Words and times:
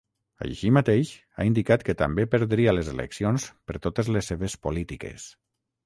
Així 0.45 0.71
mateix, 0.77 1.11
ha 1.41 1.45
indicat 1.51 1.85
que 1.89 1.95
també 2.01 2.27
perdria 2.33 2.75
les 2.77 2.91
eleccions 2.95 3.49
per 3.71 3.79
totes 3.87 4.13
les 4.17 4.35
seves 4.35 4.61
polítiques. 4.67 5.33